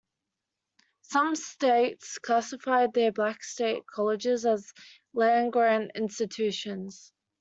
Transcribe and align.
Some 1.03 1.35
states 1.35 2.17
classified 2.17 2.91
their 2.93 3.11
black 3.11 3.43
state 3.43 3.83
colleges 3.93 4.47
as 4.47 4.73
land 5.13 5.53
grant 5.53 5.91
institutions. 5.93 7.13